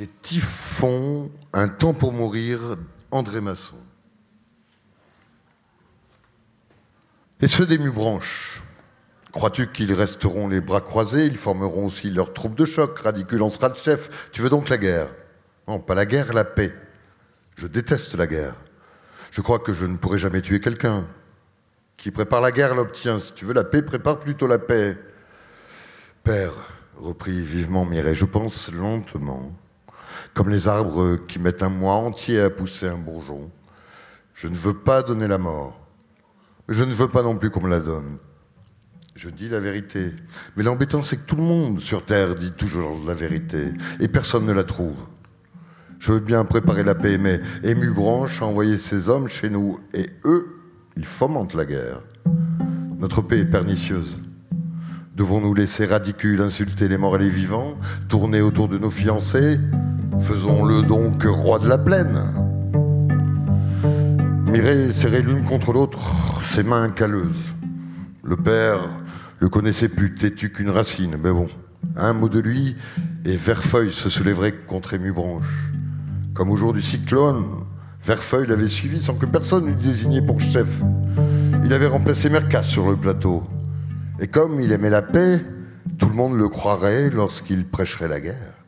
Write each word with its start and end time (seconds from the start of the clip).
Chez 0.00 0.08
Typhon, 0.22 1.30
Un 1.52 1.68
temps 1.68 1.92
pour 1.92 2.14
mourir, 2.14 2.58
André 3.10 3.42
Masson. 3.42 3.76
Et 7.42 7.46
ceux 7.46 7.66
des 7.66 7.76
Mubranches 7.76 8.62
Crois-tu 9.30 9.70
qu'ils 9.70 9.92
resteront 9.92 10.48
les 10.48 10.62
bras 10.62 10.80
croisés? 10.80 11.26
Ils 11.26 11.36
formeront 11.36 11.84
aussi 11.84 12.10
leur 12.10 12.32
troupe 12.32 12.54
de 12.54 12.64
choc. 12.64 12.98
Radicule 13.00 13.42
en 13.42 13.50
sera 13.50 13.68
le 13.68 13.74
chef. 13.74 14.30
Tu 14.32 14.40
veux 14.40 14.48
donc 14.48 14.70
la 14.70 14.78
guerre? 14.78 15.08
Non, 15.68 15.80
pas 15.80 15.94
la 15.94 16.06
guerre, 16.06 16.32
la 16.32 16.44
paix. 16.44 16.72
Je 17.56 17.66
déteste 17.66 18.14
la 18.14 18.26
guerre. 18.26 18.54
Je 19.30 19.42
crois 19.42 19.58
que 19.58 19.74
je 19.74 19.84
ne 19.84 19.98
pourrai 19.98 20.18
jamais 20.18 20.40
tuer 20.40 20.60
quelqu'un. 20.60 21.06
Qui 21.98 22.10
prépare 22.10 22.40
la 22.40 22.52
guerre 22.52 22.74
l'obtient. 22.74 23.18
Si 23.18 23.34
tu 23.34 23.44
veux 23.44 23.52
la 23.52 23.64
paix, 23.64 23.82
prépare 23.82 24.20
plutôt 24.20 24.46
la 24.46 24.58
paix. 24.58 24.96
Père, 26.24 26.54
reprit 26.96 27.42
vivement 27.42 27.84
Mireille, 27.84 28.14
je 28.14 28.24
pense 28.24 28.72
lentement, 28.72 29.52
comme 30.34 30.48
les 30.50 30.68
arbres 30.68 31.16
qui 31.28 31.38
mettent 31.38 31.62
un 31.62 31.68
mois 31.68 31.94
entier 31.94 32.40
à 32.40 32.50
pousser 32.50 32.88
un 32.88 32.98
bourgeon. 32.98 33.50
Je 34.34 34.48
ne 34.48 34.54
veux 34.54 34.74
pas 34.74 35.02
donner 35.02 35.28
la 35.28 35.38
mort. 35.38 35.78
Je 36.68 36.84
ne 36.84 36.94
veux 36.94 37.08
pas 37.08 37.22
non 37.22 37.36
plus 37.36 37.50
qu'on 37.50 37.62
me 37.62 37.68
la 37.68 37.80
donne. 37.80 38.16
Je 39.16 39.28
dis 39.28 39.48
la 39.48 39.60
vérité. 39.60 40.12
Mais 40.56 40.62
l'embêtant, 40.62 41.02
c'est 41.02 41.16
que 41.16 41.26
tout 41.26 41.36
le 41.36 41.42
monde 41.42 41.80
sur 41.80 42.06
Terre 42.06 42.36
dit 42.36 42.52
toujours 42.52 42.98
la 43.06 43.14
vérité. 43.14 43.72
Et 43.98 44.08
personne 44.08 44.46
ne 44.46 44.52
la 44.52 44.64
trouve. 44.64 44.96
Je 45.98 46.12
veux 46.12 46.20
bien 46.20 46.44
préparer 46.46 46.84
la 46.84 46.94
paix, 46.94 47.18
mais 47.18 47.40
Ému 47.62 47.90
Branche 47.90 48.40
a 48.40 48.46
envoyé 48.46 48.78
ses 48.78 49.10
hommes 49.10 49.28
chez 49.28 49.50
nous. 49.50 49.78
Et 49.92 50.06
eux, 50.24 50.56
ils 50.96 51.04
fomentent 51.04 51.54
la 51.54 51.66
guerre. 51.66 52.00
Notre 52.98 53.20
paix 53.20 53.40
est 53.40 53.44
pernicieuse. 53.44 54.20
Devons-nous 55.14 55.52
laisser 55.52 55.84
Radicule 55.84 56.40
insulter 56.40 56.88
les 56.88 56.96
morts 56.96 57.16
et 57.16 57.24
les 57.24 57.28
vivants, 57.28 57.76
tourner 58.08 58.40
autour 58.40 58.68
de 58.68 58.78
nos 58.78 58.90
fiancés 58.90 59.58
Faisons-le 60.22 60.82
donc 60.82 61.22
roi 61.24 61.58
de 61.58 61.68
la 61.68 61.78
plaine. 61.78 62.18
Mireille 64.46 64.92
serrait 64.92 65.22
l'une 65.22 65.44
contre 65.44 65.72
l'autre 65.72 65.98
ses 66.42 66.62
mains 66.62 66.90
calleuses. 66.90 67.54
Le 68.22 68.36
père 68.36 68.80
le 69.38 69.48
connaissait 69.48 69.88
plus 69.88 70.14
têtu 70.14 70.52
qu'une 70.52 70.70
racine, 70.70 71.16
mais 71.22 71.30
bon, 71.30 71.48
un 71.96 72.12
mot 72.12 72.28
de 72.28 72.38
lui 72.38 72.76
et 73.24 73.36
Verfeuille 73.36 73.92
se 73.92 74.10
soulèverait 74.10 74.52
contre 74.52 74.94
Ému-Branche. 74.94 75.70
Comme 76.34 76.50
au 76.50 76.56
jour 76.56 76.72
du 76.72 76.82
cyclone, 76.82 77.44
Verfeuille 78.04 78.46
l'avait 78.46 78.68
suivi 78.68 79.02
sans 79.02 79.14
que 79.14 79.26
personne 79.26 79.66
lui 79.66 79.74
désignait 79.74 80.22
pour 80.22 80.40
chef. 80.40 80.82
Il 81.64 81.72
avait 81.72 81.86
remplacé 81.86 82.30
Mercasse 82.30 82.66
sur 82.66 82.88
le 82.88 82.96
plateau. 82.96 83.44
Et 84.20 84.26
comme 84.26 84.60
il 84.60 84.72
aimait 84.72 84.90
la 84.90 85.02
paix, 85.02 85.40
tout 85.98 86.08
le 86.08 86.14
monde 86.14 86.36
le 86.36 86.48
croirait 86.48 87.10
lorsqu'il 87.10 87.66
prêcherait 87.66 88.08
la 88.08 88.20
guerre. 88.20 88.59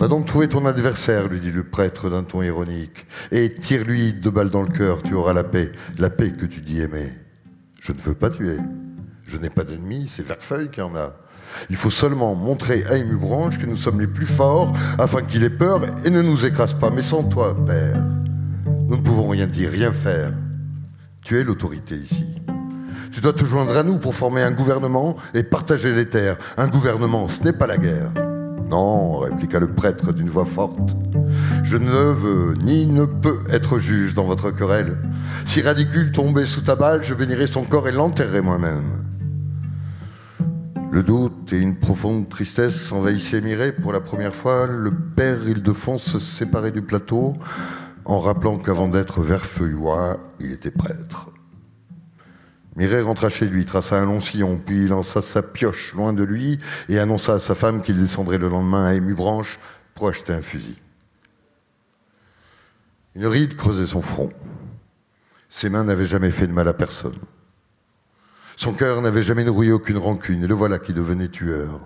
Va 0.00 0.08
donc 0.08 0.24
trouver 0.24 0.48
ton 0.48 0.64
adversaire, 0.64 1.28
lui 1.28 1.40
dit 1.40 1.52
le 1.52 1.62
prêtre 1.62 2.08
d'un 2.08 2.22
ton 2.22 2.40
ironique, 2.40 3.04
et 3.32 3.52
tire-lui 3.52 4.14
deux 4.14 4.30
balles 4.30 4.48
dans 4.48 4.62
le 4.62 4.72
cœur, 4.72 5.02
tu 5.02 5.12
auras 5.12 5.34
la 5.34 5.44
paix, 5.44 5.72
la 5.98 6.08
paix 6.08 6.32
que 6.32 6.46
tu 6.46 6.62
dis 6.62 6.80
aimer. 6.80 7.12
Je 7.82 7.92
ne 7.92 7.98
veux 7.98 8.14
pas 8.14 8.30
tuer. 8.30 8.56
Je 9.26 9.36
n'ai 9.36 9.50
pas 9.50 9.62
d'ennemis, 9.62 10.06
c'est 10.08 10.26
Verfeuille 10.26 10.70
qui 10.70 10.80
en 10.80 10.96
a. 10.96 11.12
Il 11.68 11.76
faut 11.76 11.90
seulement 11.90 12.34
montrer 12.34 12.82
à 12.84 12.96
Branche 13.14 13.58
que 13.58 13.66
nous 13.66 13.76
sommes 13.76 14.00
les 14.00 14.06
plus 14.06 14.24
forts 14.24 14.72
afin 14.98 15.20
qu'il 15.20 15.44
ait 15.44 15.50
peur 15.50 15.82
et 16.06 16.08
ne 16.08 16.22
nous 16.22 16.46
écrase 16.46 16.72
pas. 16.72 16.88
Mais 16.88 17.02
sans 17.02 17.24
toi, 17.24 17.54
père, 17.66 18.02
nous 18.88 18.96
ne 18.96 19.02
pouvons 19.02 19.28
rien 19.28 19.46
dire, 19.46 19.70
rien 19.70 19.92
faire. 19.92 20.32
Tu 21.20 21.38
es 21.38 21.44
l'autorité 21.44 21.96
ici. 21.96 22.24
Tu 23.12 23.20
dois 23.20 23.34
te 23.34 23.44
joindre 23.44 23.76
à 23.76 23.82
nous 23.82 23.98
pour 23.98 24.14
former 24.14 24.40
un 24.40 24.52
gouvernement 24.52 25.16
et 25.34 25.42
partager 25.42 25.92
les 25.92 26.08
terres. 26.08 26.38
Un 26.56 26.68
gouvernement, 26.68 27.28
ce 27.28 27.44
n'est 27.44 27.52
pas 27.52 27.66
la 27.66 27.76
guerre. 27.76 28.29
Non, 28.70 29.18
répliqua 29.18 29.58
le 29.58 29.74
prêtre 29.74 30.12
d'une 30.12 30.30
voix 30.30 30.44
forte. 30.44 30.96
Je 31.64 31.76
ne 31.76 31.90
veux 31.90 32.54
ni 32.62 32.86
ne 32.86 33.04
peux 33.04 33.40
être 33.50 33.80
juge 33.80 34.14
dans 34.14 34.24
votre 34.24 34.52
querelle. 34.52 34.96
Si 35.44 35.60
Radicule 35.60 36.12
tombait 36.12 36.46
sous 36.46 36.60
ta 36.60 36.76
balle, 36.76 37.02
je 37.02 37.14
bénirais 37.14 37.48
son 37.48 37.64
corps 37.64 37.88
et 37.88 37.92
l'enterrerais 37.92 38.42
moi-même. 38.42 39.04
Le 40.92 41.02
doute 41.02 41.52
et 41.52 41.60
une 41.60 41.80
profonde 41.80 42.28
tristesse 42.28 42.92
envahissaient 42.92 43.40
Mireille. 43.40 43.72
Pour 43.72 43.92
la 43.92 44.00
première 44.00 44.34
fois, 44.34 44.68
le 44.68 44.92
père 44.92 45.48
Ildefonse 45.48 46.04
se 46.04 46.20
séparait 46.20 46.70
du 46.70 46.82
plateau 46.82 47.32
en 48.04 48.20
rappelant 48.20 48.56
qu'avant 48.56 48.86
d'être 48.86 49.20
verfeuillois, 49.20 50.20
il 50.38 50.52
était 50.52 50.70
prêtre. 50.70 51.30
Mireille 52.80 53.02
rentra 53.02 53.28
chez 53.28 53.44
lui, 53.44 53.66
traça 53.66 54.00
un 54.00 54.06
long 54.06 54.22
sillon, 54.22 54.56
puis 54.56 54.88
lança 54.88 55.20
sa 55.20 55.42
pioche 55.42 55.92
loin 55.92 56.14
de 56.14 56.22
lui 56.24 56.58
et 56.88 56.98
annonça 56.98 57.34
à 57.34 57.38
sa 57.38 57.54
femme 57.54 57.82
qu'il 57.82 57.98
descendrait 57.98 58.38
le 58.38 58.48
lendemain 58.48 58.86
à 58.86 58.94
Ému-Branche 58.94 59.58
pour 59.94 60.08
acheter 60.08 60.32
un 60.32 60.40
fusil. 60.40 60.78
Une 63.14 63.26
ride 63.26 63.54
creusait 63.54 63.84
son 63.84 64.00
front. 64.00 64.32
Ses 65.50 65.68
mains 65.68 65.84
n'avaient 65.84 66.06
jamais 66.06 66.30
fait 66.30 66.46
de 66.46 66.54
mal 66.54 66.68
à 66.68 66.72
personne. 66.72 67.18
Son 68.56 68.72
cœur 68.72 69.02
n'avait 69.02 69.22
jamais 69.22 69.44
nourri 69.44 69.70
aucune 69.70 69.98
rancune, 69.98 70.42
et 70.44 70.46
le 70.46 70.54
voilà 70.54 70.78
qui 70.78 70.94
devenait 70.94 71.28
tueur. 71.28 71.80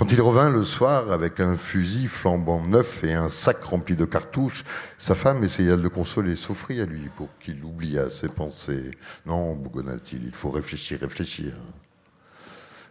Quand 0.00 0.10
il 0.12 0.22
revint 0.22 0.48
le 0.48 0.64
soir 0.64 1.12
avec 1.12 1.40
un 1.40 1.58
fusil 1.58 2.06
flambant 2.06 2.64
neuf 2.64 3.04
et 3.04 3.12
un 3.12 3.28
sac 3.28 3.62
rempli 3.62 3.96
de 3.96 4.06
cartouches, 4.06 4.64
sa 4.96 5.14
femme 5.14 5.44
essaya 5.44 5.76
de 5.76 5.82
le 5.82 5.90
consoler, 5.90 6.36
s'offrit 6.36 6.80
à 6.80 6.86
lui 6.86 7.10
pour 7.14 7.28
qu'il 7.38 7.62
oubliât 7.62 8.10
ses 8.10 8.30
pensées. 8.30 8.92
Non, 9.26 9.54
bougonna-t-il, 9.54 10.24
il 10.24 10.32
faut 10.32 10.50
réfléchir, 10.50 11.00
réfléchir. 11.00 11.52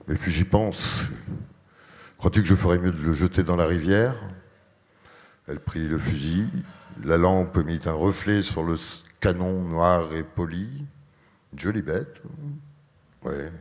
Mais 0.08 0.14
puis 0.14 0.32
j'y 0.32 0.44
pense. 0.44 1.06
Crois-tu 2.20 2.44
que 2.44 2.48
je 2.48 2.54
ferais 2.54 2.78
mieux 2.78 2.92
de 2.92 3.04
le 3.04 3.16
jeter 3.16 3.42
dans 3.42 3.56
la 3.56 3.66
rivière? 3.66 4.14
Elle 5.48 5.60
prit 5.60 5.88
le 5.88 5.98
fusil, 5.98 6.48
la 7.04 7.18
lampe 7.18 7.58
mit 7.66 7.80
un 7.88 7.94
reflet 7.94 8.44
sur 8.44 8.62
le 8.62 8.76
canon 9.20 9.64
noir 9.64 10.14
et 10.14 10.22
poli. 10.22 10.86
Jolie 11.58 11.82
bête. 11.82 12.22
Ouais. 13.24 13.52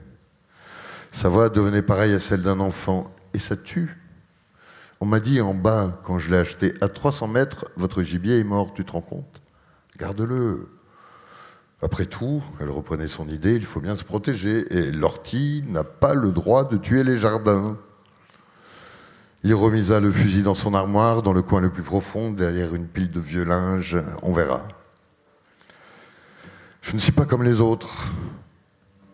Sa 1.12 1.31
voix 1.31 1.48
devenait 1.48 1.81
pareille 1.81 2.12
à 2.12 2.20
celle 2.20 2.42
d'un 2.42 2.60
enfant. 2.60 3.10
Ça 3.38 3.56
tue. 3.56 3.97
On 5.00 5.06
m'a 5.06 5.21
dit 5.21 5.41
en 5.41 5.54
bas, 5.54 6.00
quand 6.04 6.19
je 6.19 6.28
l'ai 6.28 6.38
acheté, 6.38 6.75
à 6.81 6.88
300 6.88 7.28
mètres, 7.28 7.66
votre 7.76 8.03
gibier 8.03 8.41
est 8.41 8.44
mort, 8.44 8.75
tu 8.75 8.84
te 8.84 8.93
rends 8.93 9.00
compte? 9.00 9.41
Garde-le. 9.99 10.69
Après 11.81 12.06
tout, 12.06 12.43
elle 12.60 12.71
reprenait 12.71 13.06
son 13.06 13.28
idée, 13.28 13.54
il 13.54 13.65
faut 13.65 13.81
bien 13.81 13.97
se 13.97 14.03
protéger. 14.03 14.66
Et 14.76 14.91
l'ortie 14.91 15.62
n'a 15.69 15.84
pas 15.84 16.15
le 16.15 16.32
droit 16.32 16.69
de 16.69 16.76
tuer 16.76 17.04
les 17.04 17.19
jardins. 17.19 17.76
Il 19.44 19.55
remisa 19.55 20.00
le 20.00 20.10
fusil 20.10 20.43
dans 20.43 20.55
son 20.55 20.75
armoire, 20.75 21.22
dans 21.22 21.32
le 21.32 21.43
coin 21.43 21.60
le 21.60 21.70
plus 21.70 21.84
profond, 21.84 22.32
derrière 22.32 22.75
une 22.75 22.88
pile 22.88 23.12
de 23.12 23.20
vieux 23.20 23.44
linge. 23.44 23.97
On 24.22 24.32
verra. 24.32 24.66
Je 26.82 26.93
ne 26.93 26.99
suis 26.99 27.12
pas 27.12 27.25
comme 27.25 27.44
les 27.44 27.60
autres, 27.60 28.10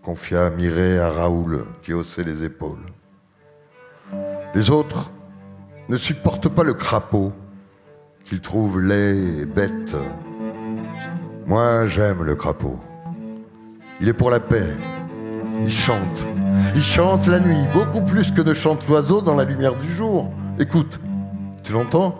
confia 0.03 0.49
Mireille 0.49 0.99
à 0.99 1.11
Raoul, 1.11 1.67
qui 1.83 1.93
haussait 1.93 2.25
les 2.25 2.45
épaules. 2.45 2.79
Les 4.55 4.71
autres 4.71 5.11
ne 5.89 5.97
supportent 5.97 6.49
pas 6.49 6.63
le 6.63 6.75
crapaud, 6.75 7.33
qu'ils 8.25 8.41
trouvent 8.41 8.81
laid 8.81 9.43
et 9.43 9.47
bête. 9.47 9.97
Moi, 11.47 11.87
j'aime 11.87 12.23
le 12.23 12.35
crapaud. 12.35 12.79
Il 14.01 14.09
est 14.09 14.13
pour 14.13 14.31
la 14.31 14.41
paix. 14.41 14.77
Il 15.63 15.71
chante. 15.71 16.27
Il 16.75 16.83
chante 16.83 17.27
la 17.27 17.41
nuit, 17.41 17.67
beaucoup 17.73 18.01
plus 18.01 18.31
que 18.31 18.43
ne 18.43 18.55
chante 18.55 18.87
l'oiseau 18.89 19.21
dans 19.21 19.35
la 19.35 19.45
lumière 19.45 19.75
du 19.75 19.91
jour. 19.91 20.31
Écoute, 20.59 21.01
tu 21.63 21.73
l'entends? 21.73 22.19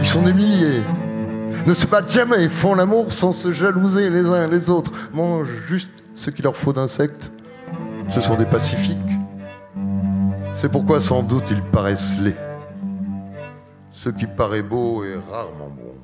Ils 0.00 0.06
sont 0.06 0.22
des 0.22 0.32
milliers 0.32 0.82
ne 1.66 1.74
se 1.74 1.86
battent 1.86 2.10
jamais, 2.10 2.48
font 2.48 2.74
l'amour 2.74 3.12
sans 3.12 3.32
se 3.32 3.52
jalouser 3.52 4.10
les 4.10 4.24
uns 4.26 4.46
les 4.46 4.70
autres, 4.70 4.92
mangent 5.12 5.62
juste 5.68 5.90
ce 6.14 6.30
qu'il 6.30 6.44
leur 6.44 6.56
faut 6.56 6.72
d'insectes. 6.72 7.30
Ce 8.08 8.20
sont 8.20 8.34
des 8.34 8.46
pacifiques. 8.46 8.96
C'est 10.60 10.70
pourquoi 10.70 11.00
sans 11.00 11.22
doute 11.22 11.50
ils 11.50 11.62
paraissent 11.62 12.20
laids. 12.20 12.36
Ce 13.92 14.10
qui 14.10 14.26
paraît 14.26 14.60
beau 14.60 15.02
est 15.04 15.16
rarement 15.30 15.70
bon. 15.70 15.94